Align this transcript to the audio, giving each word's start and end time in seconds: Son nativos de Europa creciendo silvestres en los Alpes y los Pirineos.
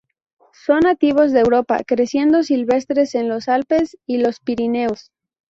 Son 0.65 0.79
nativos 0.79 1.31
de 1.31 1.41
Europa 1.41 1.83
creciendo 1.85 2.41
silvestres 2.41 3.13
en 3.13 3.29
los 3.29 3.47
Alpes 3.47 3.95
y 4.07 4.17
los 4.17 4.39
Pirineos. 4.39 5.11